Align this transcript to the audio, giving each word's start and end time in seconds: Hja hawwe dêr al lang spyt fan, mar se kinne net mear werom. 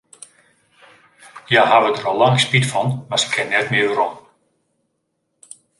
Hja 1.47 1.61
hawwe 1.69 1.89
dêr 1.95 2.07
al 2.11 2.17
lang 2.21 2.37
spyt 2.43 2.69
fan, 2.71 2.89
mar 3.09 3.19
se 3.21 3.27
kinne 3.33 3.53
net 3.57 3.67
mear 3.71 3.87
werom. 3.89 4.13